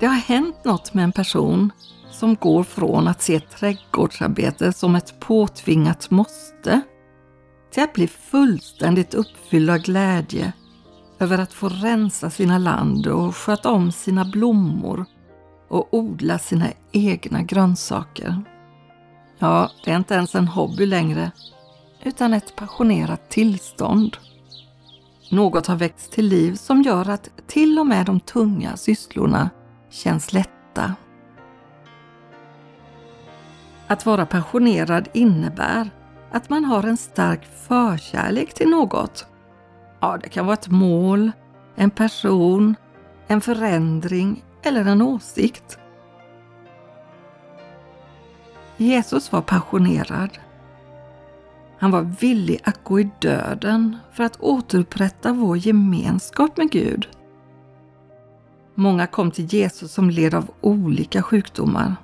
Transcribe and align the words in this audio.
Det 0.00 0.06
har 0.06 0.14
hänt 0.14 0.64
något 0.64 0.94
med 0.94 1.04
en 1.04 1.12
person 1.12 1.72
som 2.10 2.34
går 2.34 2.62
från 2.62 3.08
att 3.08 3.22
se 3.22 3.40
trädgårdsarbete 3.40 4.72
som 4.72 4.94
ett 4.94 5.20
påtvingat 5.20 6.10
måste 6.10 6.80
till 7.72 7.82
att 7.82 7.92
bli 7.92 8.08
fullständigt 8.08 9.14
uppfylld 9.14 9.70
av 9.70 9.78
glädje 9.78 10.52
över 11.18 11.38
att 11.38 11.52
få 11.52 11.68
rensa 11.68 12.30
sina 12.30 12.58
land 12.58 13.06
och 13.06 13.36
sköta 13.36 13.70
om 13.70 13.92
sina 13.92 14.24
blommor 14.24 15.06
och 15.68 15.94
odla 15.94 16.38
sina 16.38 16.66
egna 16.92 17.42
grönsaker. 17.42 18.44
Ja, 19.38 19.70
det 19.84 19.90
är 19.90 19.96
inte 19.96 20.14
ens 20.14 20.34
en 20.34 20.48
hobby 20.48 20.86
längre, 20.86 21.30
utan 22.02 22.34
ett 22.34 22.56
passionerat 22.56 23.30
tillstånd. 23.30 24.16
Något 25.30 25.66
har 25.66 25.76
väckts 25.76 26.10
till 26.10 26.26
liv 26.26 26.54
som 26.54 26.82
gör 26.82 27.08
att 27.08 27.30
till 27.46 27.78
och 27.78 27.86
med 27.86 28.06
de 28.06 28.20
tunga 28.20 28.76
sysslorna 28.76 29.50
känns 29.90 30.32
lätta. 30.32 30.94
Att 33.86 34.06
vara 34.06 34.26
passionerad 34.26 35.08
innebär 35.12 35.90
att 36.30 36.50
man 36.50 36.64
har 36.64 36.82
en 36.82 36.96
stark 36.96 37.44
förkärlek 37.68 38.54
till 38.54 38.68
något. 38.68 39.26
Ja, 40.00 40.18
det 40.22 40.28
kan 40.28 40.46
vara 40.46 40.54
ett 40.54 40.68
mål, 40.68 41.32
en 41.76 41.90
person, 41.90 42.74
en 43.26 43.40
förändring 43.40 44.44
eller 44.62 44.84
en 44.84 45.02
åsikt. 45.02 45.78
Jesus 48.76 49.32
var 49.32 49.42
passionerad. 49.42 50.38
Han 51.78 51.90
var 51.90 52.02
villig 52.02 52.60
att 52.64 52.84
gå 52.84 53.00
i 53.00 53.10
döden 53.18 53.96
för 54.12 54.24
att 54.24 54.40
återupprätta 54.40 55.32
vår 55.32 55.56
gemenskap 55.56 56.56
med 56.56 56.70
Gud. 56.70 57.08
Många 58.80 59.06
kom 59.06 59.30
till 59.30 59.44
Jesus 59.44 59.92
som 59.92 60.10
led 60.10 60.34
av 60.34 60.50
olika 60.60 61.22
sjukdomar. 61.22 61.96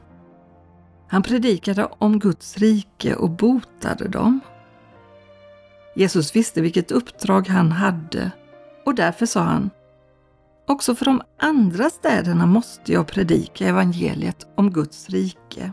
Han 1.08 1.22
predikade 1.22 1.88
om 1.98 2.18
Guds 2.18 2.58
rike 2.58 3.14
och 3.14 3.30
botade 3.30 4.08
dem. 4.08 4.40
Jesus 5.94 6.36
visste 6.36 6.60
vilket 6.60 6.90
uppdrag 6.90 7.48
han 7.48 7.72
hade 7.72 8.30
och 8.86 8.94
därför 8.94 9.26
sa 9.26 9.40
han 9.40 9.70
Också 10.66 10.94
för 10.94 11.04
de 11.04 11.22
andra 11.38 11.90
städerna 11.90 12.46
måste 12.46 12.92
jag 12.92 13.06
predika 13.06 13.66
evangeliet 13.66 14.46
om 14.54 14.70
Guds 14.70 15.10
rike. 15.10 15.72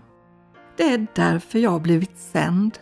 Det 0.77 0.83
är 0.83 1.07
därför 1.15 1.59
jag 1.59 1.71
har 1.71 1.79
blivit 1.79 2.17
sänd. 2.17 2.77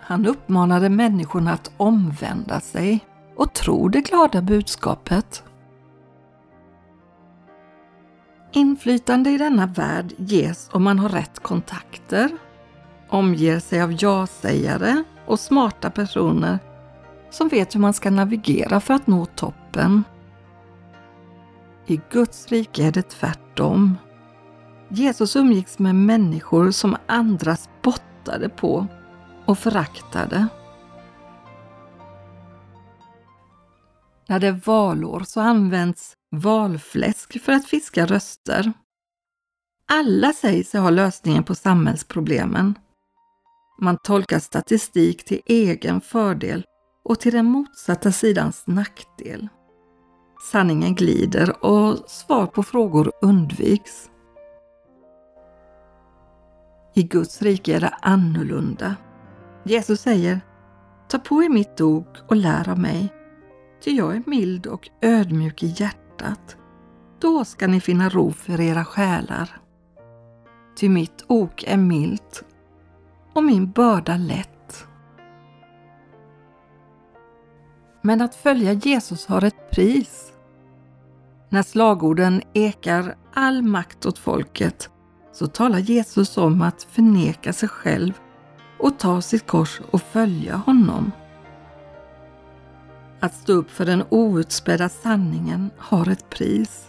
Han 0.00 0.26
uppmanade 0.26 0.88
människorna 0.88 1.52
att 1.52 1.70
omvända 1.76 2.60
sig 2.60 3.06
och 3.36 3.52
tro 3.54 3.88
det 3.88 4.00
glada 4.00 4.42
budskapet. 4.42 5.44
Inflytande 8.52 9.30
i 9.30 9.38
denna 9.38 9.66
värld 9.66 10.12
ges 10.16 10.68
om 10.72 10.82
man 10.82 10.98
har 10.98 11.08
rätt 11.08 11.38
kontakter, 11.38 12.30
omger 13.08 13.60
sig 13.60 13.82
av 13.82 13.96
ja-sägare 14.02 15.02
och 15.26 15.40
smarta 15.40 15.90
personer 15.90 16.58
som 17.30 17.48
vet 17.48 17.74
hur 17.74 17.80
man 17.80 17.94
ska 17.94 18.10
navigera 18.10 18.80
för 18.80 18.94
att 18.94 19.06
nå 19.06 19.26
toppen. 19.26 20.04
I 21.86 22.00
Guds 22.10 22.48
rike 22.48 22.84
är 22.84 22.92
det 22.92 23.02
tvärtom. 23.02 23.98
Jesus 24.88 25.36
umgicks 25.36 25.78
med 25.78 25.94
människor 25.94 26.70
som 26.70 26.96
andra 27.06 27.56
spottade 27.56 28.48
på 28.48 28.86
och 29.44 29.58
föraktade. 29.58 30.46
När 34.26 34.40
det 34.40 34.46
är 34.46 34.60
valår 34.64 35.22
så 35.26 35.40
används 35.40 36.17
valfläsk 36.30 37.42
för 37.42 37.52
att 37.52 37.66
fiska 37.66 38.06
röster. 38.06 38.72
Alla 39.90 40.32
säger 40.32 40.64
sig 40.64 40.80
ha 40.80 40.90
lösningen 40.90 41.44
på 41.44 41.54
samhällsproblemen. 41.54 42.74
Man 43.80 43.98
tolkar 43.98 44.38
statistik 44.38 45.24
till 45.24 45.40
egen 45.46 46.00
fördel 46.00 46.64
och 47.04 47.20
till 47.20 47.32
den 47.32 47.46
motsatta 47.46 48.12
sidans 48.12 48.64
nackdel. 48.66 49.48
Sanningen 50.52 50.94
glider 50.94 51.64
och 51.64 52.10
svar 52.10 52.46
på 52.46 52.62
frågor 52.62 53.12
undviks. 53.22 54.10
I 56.94 57.02
Guds 57.02 57.42
rike 57.42 57.76
är 57.76 57.80
det 57.80 57.94
annorlunda. 58.02 58.96
Jesus 59.64 60.00
säger 60.00 60.40
Ta 61.08 61.18
på 61.18 61.42
er 61.42 61.48
mitt 61.48 61.80
ok 61.80 62.18
och 62.28 62.36
lär 62.36 62.68
av 62.68 62.78
mig, 62.78 63.08
ty 63.84 63.90
jag 63.90 64.16
är 64.16 64.22
mild 64.26 64.66
och 64.66 64.88
ödmjuk 65.02 65.62
i 65.62 65.66
hjärtat. 65.66 66.07
Då 67.18 67.44
ska 67.44 67.66
ni 67.66 67.80
finna 67.80 68.08
ro 68.08 68.32
för 68.32 68.60
era 68.60 68.84
själar. 68.84 69.60
Ty 70.76 70.88
mitt 70.88 71.24
ok 71.26 71.64
är 71.66 71.76
milt 71.76 72.44
och 73.32 73.44
min 73.44 73.70
börda 73.70 74.16
lätt. 74.16 74.86
Men 78.02 78.20
att 78.20 78.34
följa 78.34 78.72
Jesus 78.72 79.26
har 79.26 79.44
ett 79.44 79.70
pris. 79.70 80.32
När 81.48 81.62
slagorden 81.62 82.42
ekar 82.52 83.16
all 83.34 83.62
makt 83.62 84.06
åt 84.06 84.18
folket 84.18 84.90
så 85.32 85.46
talar 85.46 85.78
Jesus 85.78 86.38
om 86.38 86.62
att 86.62 86.82
förneka 86.82 87.52
sig 87.52 87.68
själv 87.68 88.12
och 88.78 88.98
ta 88.98 89.22
sitt 89.22 89.46
kors 89.46 89.80
och 89.90 90.02
följa 90.02 90.56
honom. 90.56 91.12
Att 93.20 93.34
stå 93.34 93.52
upp 93.52 93.70
för 93.70 93.86
den 93.86 94.04
outspädda 94.08 94.88
sanningen 94.88 95.70
har 95.78 96.08
ett 96.08 96.30
pris. 96.30 96.86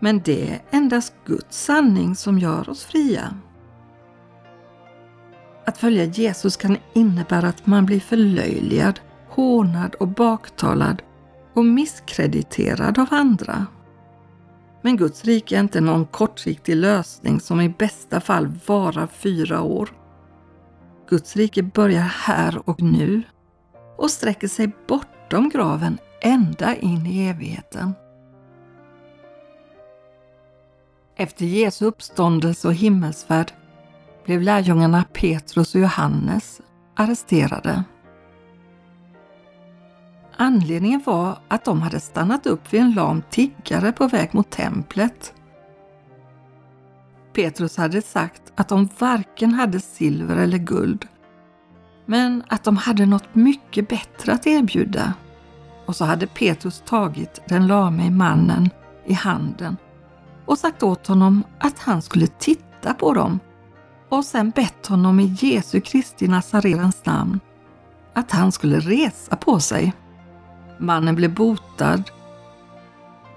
Men 0.00 0.20
det 0.24 0.50
är 0.50 0.62
endast 0.70 1.14
Guds 1.26 1.64
sanning 1.64 2.14
som 2.14 2.38
gör 2.38 2.68
oss 2.68 2.84
fria. 2.84 3.34
Att 5.66 5.78
följa 5.78 6.04
Jesus 6.04 6.56
kan 6.56 6.76
innebära 6.92 7.48
att 7.48 7.66
man 7.66 7.86
blir 7.86 8.00
förlöjligad, 8.00 9.00
hånad 9.28 9.94
och 9.94 10.08
baktalad 10.08 11.02
och 11.54 11.64
misskrediterad 11.64 12.98
av 12.98 13.06
andra. 13.10 13.66
Men 14.82 14.96
Guds 14.96 15.24
rike 15.24 15.56
är 15.56 15.60
inte 15.60 15.80
någon 15.80 16.06
kortsiktig 16.06 16.76
lösning 16.76 17.40
som 17.40 17.60
i 17.60 17.68
bästa 17.68 18.20
fall 18.20 18.52
varar 18.66 19.06
fyra 19.06 19.62
år. 19.62 19.90
Guds 21.08 21.36
rike 21.36 21.62
börjar 21.62 22.02
här 22.02 22.68
och 22.68 22.82
nu 22.82 23.22
och 24.02 24.10
sträcker 24.10 24.48
sig 24.48 24.70
bortom 24.88 25.48
graven 25.48 25.98
ända 26.20 26.76
in 26.76 27.06
i 27.06 27.28
evigheten. 27.28 27.94
Efter 31.16 31.44
Jesu 31.44 31.84
uppståndelse 31.84 32.68
och 32.68 32.74
himmelsfärd 32.74 33.52
blev 34.24 34.42
lärjungarna 34.42 35.04
Petrus 35.12 35.74
och 35.74 35.80
Johannes 35.80 36.60
arresterade. 36.96 37.84
Anledningen 40.36 41.02
var 41.06 41.38
att 41.48 41.64
de 41.64 41.82
hade 41.82 42.00
stannat 42.00 42.46
upp 42.46 42.72
vid 42.72 42.80
en 42.80 42.94
lam 42.94 43.22
tiggare 43.30 43.92
på 43.92 44.08
väg 44.08 44.34
mot 44.34 44.50
templet. 44.50 45.34
Petrus 47.32 47.76
hade 47.76 48.02
sagt 48.02 48.52
att 48.54 48.68
de 48.68 48.88
varken 48.98 49.54
hade 49.54 49.80
silver 49.80 50.36
eller 50.36 50.58
guld, 50.58 51.08
men 52.06 52.42
att 52.48 52.64
de 52.64 52.76
hade 52.76 53.06
något 53.06 53.34
mycket 53.34 53.88
bättre 53.88 54.32
att 54.32 54.46
erbjuda. 54.46 55.14
Och 55.86 55.96
så 55.96 56.04
hade 56.04 56.26
Petrus 56.26 56.82
tagit 56.86 57.42
den 57.48 57.66
lame 57.66 58.10
mannen 58.10 58.70
i 59.06 59.12
handen 59.12 59.76
och 60.44 60.58
sagt 60.58 60.82
åt 60.82 61.06
honom 61.06 61.44
att 61.58 61.78
han 61.78 62.02
skulle 62.02 62.26
titta 62.26 62.94
på 62.94 63.14
dem 63.14 63.40
och 64.08 64.24
sen 64.24 64.50
bett 64.50 64.86
honom 64.86 65.20
i 65.20 65.36
Jesu 65.40 65.80
Kristi 65.80 66.28
Nazarens 66.28 67.04
namn 67.04 67.40
att 68.14 68.30
han 68.30 68.52
skulle 68.52 68.80
resa 68.80 69.36
på 69.36 69.60
sig. 69.60 69.92
Mannen 70.78 71.14
blev 71.14 71.34
botad 71.34 72.02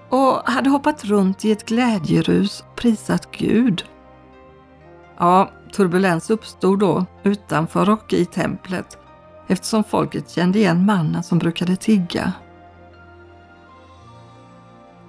och 0.08 0.42
hade 0.44 0.70
hoppat 0.70 1.04
runt 1.04 1.44
i 1.44 1.52
ett 1.52 1.66
glädjerus 1.66 2.60
och 2.60 2.76
prisat 2.76 3.30
Gud. 3.30 3.84
Ja, 5.18 5.50
turbulens 5.72 6.30
uppstod 6.30 6.78
då 6.78 7.06
utanför 7.22 7.90
och 7.90 8.12
i 8.12 8.24
templet 8.24 8.98
eftersom 9.46 9.84
folket 9.84 10.30
kände 10.30 10.58
igen 10.58 10.86
mannen 10.86 11.22
som 11.22 11.38
brukade 11.38 11.76
tigga. 11.76 12.32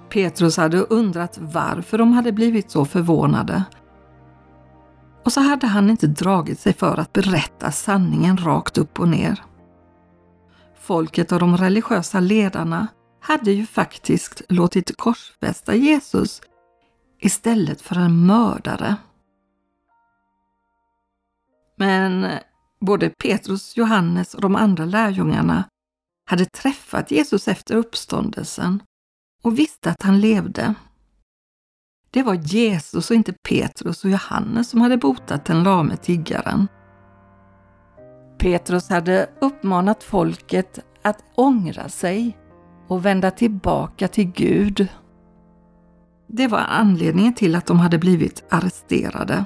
Petrus 0.08 0.56
hade 0.56 0.78
undrat 0.78 1.38
varför 1.40 1.98
de 1.98 2.12
hade 2.12 2.32
blivit 2.32 2.70
så 2.70 2.84
förvånade. 2.84 3.64
Och 5.24 5.32
så 5.32 5.40
hade 5.40 5.66
han 5.66 5.90
inte 5.90 6.06
dragit 6.06 6.60
sig 6.60 6.72
för 6.72 7.00
att 7.00 7.12
berätta 7.12 7.70
sanningen 7.70 8.36
rakt 8.36 8.78
upp 8.78 9.00
och 9.00 9.08
ner. 9.08 9.42
Folket 10.80 11.32
och 11.32 11.40
de 11.40 11.56
religiösa 11.56 12.20
ledarna 12.20 12.86
hade 13.20 13.52
ju 13.52 13.66
faktiskt 13.66 14.42
låtit 14.48 14.96
korsfästa 14.96 15.74
Jesus 15.74 16.40
istället 17.20 17.80
för 17.80 17.96
en 17.96 18.26
mördare. 18.26 18.96
Men 21.78 22.26
både 22.80 23.10
Petrus, 23.10 23.76
Johannes 23.76 24.34
och 24.34 24.40
de 24.40 24.56
andra 24.56 24.84
lärjungarna 24.84 25.64
hade 26.30 26.44
träffat 26.44 27.10
Jesus 27.10 27.48
efter 27.48 27.74
uppståndelsen 27.74 28.82
och 29.42 29.58
visste 29.58 29.90
att 29.90 30.02
han 30.02 30.20
levde. 30.20 30.74
Det 32.10 32.22
var 32.22 32.34
Jesus 32.34 33.10
och 33.10 33.16
inte 33.16 33.32
Petrus 33.32 34.04
och 34.04 34.10
Johannes 34.10 34.68
som 34.68 34.80
hade 34.80 34.96
botat 34.96 35.44
den 35.44 35.62
lame 35.62 35.96
tiggaren. 35.96 36.68
Petrus 38.38 38.88
hade 38.88 39.30
uppmanat 39.40 40.04
folket 40.04 40.78
att 41.02 41.24
ångra 41.34 41.88
sig 41.88 42.38
och 42.88 43.06
vända 43.06 43.30
tillbaka 43.30 44.08
till 44.08 44.32
Gud. 44.32 44.88
Det 46.26 46.46
var 46.46 46.58
anledningen 46.58 47.34
till 47.34 47.54
att 47.54 47.66
de 47.66 47.80
hade 47.80 47.98
blivit 47.98 48.44
arresterade. 48.50 49.44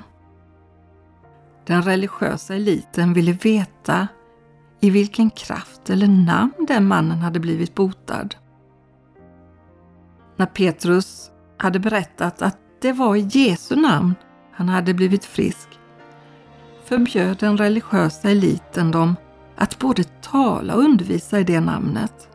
Den 1.72 1.82
religiösa 1.82 2.54
eliten 2.54 3.12
ville 3.12 3.32
veta 3.32 4.08
i 4.80 4.90
vilken 4.90 5.30
kraft 5.30 5.90
eller 5.90 6.08
namn 6.08 6.66
den 6.68 6.86
mannen 6.86 7.18
hade 7.18 7.40
blivit 7.40 7.74
botad. 7.74 8.34
När 10.36 10.46
Petrus 10.46 11.30
hade 11.58 11.78
berättat 11.78 12.42
att 12.42 12.58
det 12.80 12.92
var 12.92 13.16
i 13.16 13.28
Jesu 13.30 13.76
namn 13.76 14.14
han 14.52 14.68
hade 14.68 14.94
blivit 14.94 15.24
frisk 15.24 15.68
förbjöd 16.84 17.36
den 17.36 17.56
religiösa 17.56 18.30
eliten 18.30 18.90
dem 18.90 19.16
att 19.56 19.78
både 19.78 20.04
tala 20.04 20.74
och 20.74 20.82
undervisa 20.82 21.40
i 21.40 21.44
det 21.44 21.60
namnet. 21.60 22.28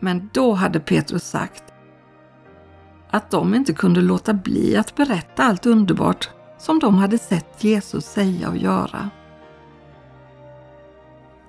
Men 0.00 0.30
då 0.32 0.52
hade 0.52 0.80
Petrus 0.80 1.24
sagt 1.24 1.64
att 3.10 3.30
de 3.30 3.54
inte 3.54 3.72
kunde 3.72 4.00
låta 4.00 4.34
bli 4.34 4.76
att 4.76 4.96
berätta 4.96 5.44
allt 5.44 5.66
underbart 5.66 6.30
som 6.58 6.78
de 6.78 6.94
hade 6.94 7.18
sett 7.18 7.64
Jesus 7.64 8.04
säga 8.04 8.48
och 8.48 8.56
göra. 8.56 9.10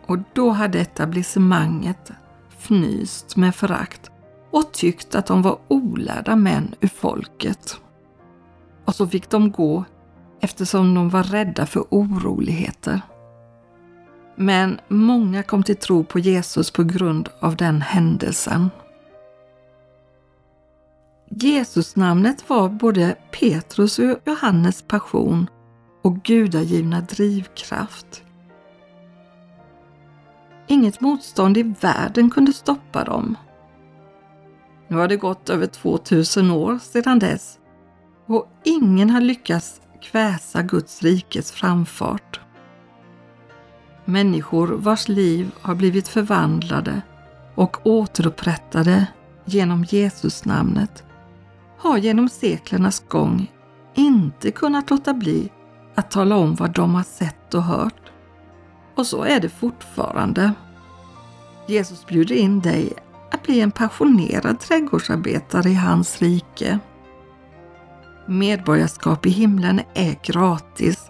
Och 0.06 0.18
då 0.33 0.50
hade 0.50 0.80
etablissemanget 0.80 2.12
fnyst 2.59 3.36
med 3.36 3.56
förakt 3.56 4.12
och 4.51 4.71
tyckt 4.71 5.15
att 5.15 5.25
de 5.25 5.42
var 5.42 5.57
olärda 5.68 6.36
män 6.36 6.75
ur 6.80 6.88
folket. 6.88 7.80
Och 8.86 8.95
så 8.95 9.07
fick 9.07 9.30
de 9.30 9.51
gå 9.51 9.86
eftersom 10.39 10.94
de 10.94 11.09
var 11.09 11.24
rädda 11.24 11.65
för 11.65 11.83
oroligheter. 11.89 13.01
Men 14.36 14.80
många 14.88 15.44
kom 15.44 15.63
till 15.63 15.75
tro 15.75 16.04
på 16.04 16.19
Jesus 16.19 16.71
på 16.71 16.83
grund 16.83 17.30
av 17.39 17.56
den 17.56 17.81
händelsen. 17.81 18.69
Jesusnamnet 21.29 22.50
var 22.50 22.69
både 22.69 23.15
Petrus 23.31 24.00
och 24.00 24.06
Johannes 24.25 24.81
passion 24.81 25.50
och 26.01 26.24
gudagivna 26.24 27.01
drivkraft. 27.01 28.24
Inget 30.68 31.01
motstånd 31.01 31.57
i 31.57 31.75
världen 31.81 32.29
kunde 32.29 32.53
stoppa 32.53 33.03
dem. 33.03 33.38
Nu 34.88 34.97
har 34.97 35.07
det 35.07 35.18
gått 35.18 35.50
över 35.50 35.68
2000 35.68 36.51
år 36.51 36.79
sedan 36.79 37.19
dess 37.19 37.59
och 38.25 38.47
ingen 38.63 39.09
har 39.09 39.21
lyckats 39.21 39.81
kväsa 40.01 40.62
Guds 40.62 41.03
rikes 41.03 41.51
framfart. 41.51 42.39
Människor 44.06 44.68
vars 44.68 45.07
liv 45.07 45.51
har 45.62 45.75
blivit 45.75 46.07
förvandlade 46.07 47.01
och 47.56 47.88
återupprättade 47.88 49.07
genom 49.45 49.85
Jesusnamnet 49.89 51.03
har 51.77 51.97
genom 51.97 52.29
seklernas 52.29 53.03
gång 53.07 53.51
inte 53.95 54.51
kunnat 54.51 54.89
låta 54.89 55.13
bli 55.13 55.51
att 55.95 56.12
tala 56.12 56.35
om 56.35 56.56
vad 56.56 56.74
de 56.74 56.95
har 56.95 57.03
sett 57.03 57.53
och 57.53 57.63
hört. 57.63 58.12
Och 58.95 59.07
så 59.07 59.24
är 59.24 59.39
det 59.39 59.50
fortfarande. 59.50 60.53
Jesus 61.68 62.06
bjuder 62.06 62.35
in 62.35 62.59
dig 62.59 62.94
att 63.31 63.44
bli 63.44 63.62
en 63.62 63.71
passionerad 63.71 64.59
trädgårdsarbetare 64.59 65.69
i 65.69 65.74
hans 65.74 66.21
rike. 66.21 66.79
Medborgarskap 68.25 69.25
i 69.25 69.30
himlen 69.30 69.81
är 69.94 70.19
gratis 70.23 71.09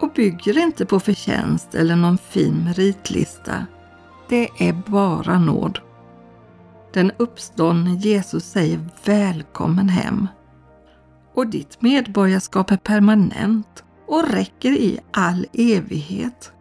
och 0.00 0.12
bygger 0.12 0.58
inte 0.58 0.86
på 0.86 1.00
förtjänst 1.00 1.74
eller 1.74 1.96
någon 1.96 2.18
fin 2.18 2.64
meritlista. 2.64 3.66
Det 4.28 4.48
är 4.58 4.72
bara 4.72 5.38
nåd. 5.38 5.80
Den 6.92 7.12
uppståndne 7.16 7.94
Jesus 7.94 8.44
säger 8.44 8.80
välkommen 9.04 9.88
hem. 9.88 10.28
Och 11.34 11.46
ditt 11.46 11.82
medborgarskap 11.82 12.70
är 12.70 12.76
permanent 12.76 13.84
och 14.06 14.28
räcker 14.30 14.72
i 14.72 14.98
all 15.12 15.46
evighet. 15.52 16.52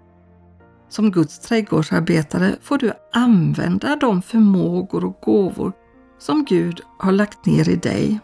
Som 0.89 1.11
Guds 1.11 1.39
trädgårdsarbetare 1.39 2.55
får 2.61 2.77
du 2.77 2.91
använda 3.13 3.95
de 3.95 4.21
förmågor 4.21 5.05
och 5.05 5.19
gåvor 5.21 5.73
som 6.19 6.45
Gud 6.45 6.81
har 6.97 7.11
lagt 7.11 7.45
ner 7.45 7.69
i 7.69 7.75
dig. 7.75 8.19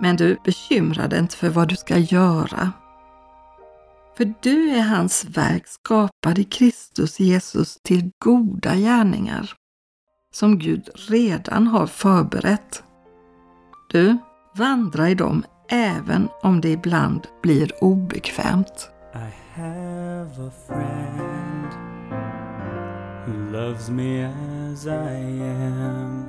Men 0.00 0.16
du 0.16 0.36
bekymrar 0.44 1.08
dig 1.08 1.18
inte 1.18 1.36
för 1.36 1.48
vad 1.48 1.68
du 1.68 1.76
ska 1.76 1.98
göra. 1.98 2.72
För 4.16 4.34
du 4.40 4.70
är 4.70 4.82
hans 4.82 5.24
verk 5.24 5.66
skapad 5.66 6.38
i 6.38 6.44
Kristus 6.44 7.20
Jesus 7.20 7.78
till 7.82 8.10
goda 8.18 8.76
gärningar 8.76 9.54
som 10.34 10.58
Gud 10.58 10.88
redan 10.94 11.66
har 11.66 11.86
förberett. 11.86 12.82
Du, 13.90 14.18
vandra 14.56 15.10
i 15.10 15.14
dem 15.14 15.44
även 15.68 16.28
om 16.42 16.60
det 16.60 16.68
ibland 16.68 17.26
blir 17.42 17.84
obekvämt. 17.84 18.90
I 19.14 19.60
have 19.60 20.46
a 20.46 20.50
friend 20.66 21.68
who 23.26 23.52
loves 23.52 23.90
me 23.90 24.24
as 24.24 24.86
I 24.86 25.42
am 25.42 26.28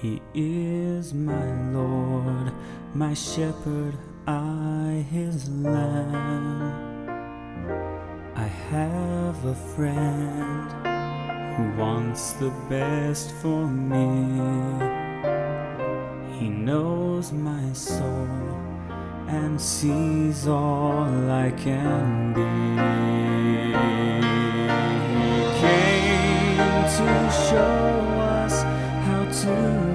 He 0.00 0.20
is 0.34 1.12
my 1.12 1.72
Lord, 1.72 2.50
my 2.94 3.14
shepherd, 3.14 3.94
I 4.26 5.04
his 5.10 5.48
lamb. 5.48 6.72
I 8.36 8.48
have 8.70 9.44
a 9.44 9.54
friend 9.76 10.89
who 11.60 11.78
wants 11.78 12.32
the 12.32 12.50
best 12.68 13.32
for 13.32 13.66
me. 13.66 14.08
He 16.38 16.48
knows 16.48 17.32
my 17.32 17.72
soul 17.72 18.28
and 19.28 19.60
sees 19.60 20.46
all 20.48 21.30
I 21.30 21.50
can 21.50 22.32
be. 22.32 22.50
He 25.20 25.44
came 25.60 26.56
to 26.96 27.10
show 27.48 27.80
us 28.40 28.62
how 29.06 29.24
to 29.42 29.89